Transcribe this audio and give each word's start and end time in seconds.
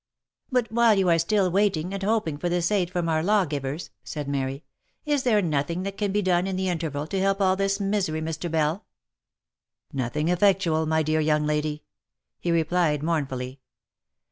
"But 0.51 0.71
while 0.71 0.95
you 0.97 1.09
are 1.09 1.19
still 1.19 1.51
waiting 1.51 1.93
and 1.93 2.01
hoping 2.01 2.39
for 2.39 2.49
this 2.49 2.71
aid 2.71 2.89
from 2.89 3.07
our 3.07 3.21
lawgivers," 3.21 3.91
said 4.03 4.27
Mary," 4.27 4.63
is 5.15 5.21
there 5.21 5.43
nothing 5.43 5.83
that 5.83 5.95
can 5.95 6.11
be 6.11 6.23
done 6.23 6.47
in 6.47 6.55
the 6.55 6.69
in 6.69 6.79
terval 6.79 7.07
to 7.09 7.19
help 7.19 7.39
all 7.39 7.55
this 7.55 7.79
misery, 7.79 8.19
Mr. 8.19 8.49
Bell 8.49 8.77
V 8.77 8.81
y" 8.81 8.81
Nothing 10.05 10.29
effectual, 10.29 10.87
my 10.87 11.03
dear 11.03 11.19
young 11.19 11.45
lady," 11.45 11.83
he 12.39 12.49
replied 12.51 13.03
mournfully. 13.03 13.59